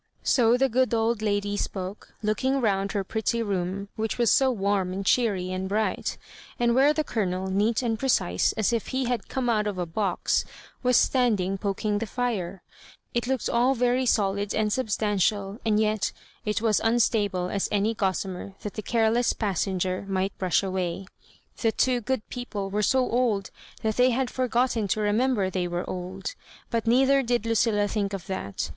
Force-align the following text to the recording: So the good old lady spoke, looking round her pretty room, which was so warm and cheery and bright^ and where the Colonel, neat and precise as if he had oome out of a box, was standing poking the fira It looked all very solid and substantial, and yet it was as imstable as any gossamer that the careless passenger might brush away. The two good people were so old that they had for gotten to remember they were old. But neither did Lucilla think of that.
So 0.23 0.57
the 0.57 0.67
good 0.67 0.95
old 0.95 1.21
lady 1.21 1.55
spoke, 1.55 2.15
looking 2.23 2.59
round 2.59 2.93
her 2.93 3.03
pretty 3.03 3.43
room, 3.43 3.87
which 3.95 4.17
was 4.17 4.31
so 4.31 4.49
warm 4.49 4.93
and 4.93 5.05
cheery 5.05 5.51
and 5.51 5.69
bright^ 5.69 6.17
and 6.59 6.73
where 6.73 6.91
the 6.91 7.03
Colonel, 7.03 7.51
neat 7.51 7.83
and 7.83 7.99
precise 7.99 8.51
as 8.53 8.73
if 8.73 8.87
he 8.87 9.05
had 9.05 9.27
oome 9.27 9.47
out 9.51 9.67
of 9.67 9.77
a 9.77 9.85
box, 9.85 10.43
was 10.81 10.97
standing 10.97 11.55
poking 11.59 11.99
the 11.99 12.07
fira 12.07 12.61
It 13.13 13.27
looked 13.27 13.47
all 13.47 13.75
very 13.75 14.07
solid 14.07 14.55
and 14.55 14.73
substantial, 14.73 15.59
and 15.63 15.79
yet 15.79 16.11
it 16.45 16.63
was 16.63 16.79
as 16.79 16.93
imstable 16.95 17.51
as 17.53 17.69
any 17.71 17.93
gossamer 17.93 18.55
that 18.61 18.73
the 18.73 18.81
careless 18.81 19.33
passenger 19.33 20.05
might 20.07 20.35
brush 20.39 20.63
away. 20.63 21.05
The 21.61 21.71
two 21.71 22.01
good 22.01 22.27
people 22.31 22.71
were 22.71 22.81
so 22.81 23.07
old 23.07 23.51
that 23.83 23.97
they 23.97 24.09
had 24.09 24.31
for 24.31 24.47
gotten 24.47 24.87
to 24.87 24.99
remember 24.99 25.51
they 25.51 25.67
were 25.67 25.87
old. 25.87 26.33
But 26.71 26.87
neither 26.87 27.21
did 27.21 27.45
Lucilla 27.45 27.87
think 27.87 28.13
of 28.13 28.25
that. 28.25 28.67